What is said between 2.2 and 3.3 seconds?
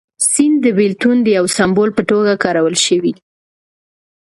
کارول شوی.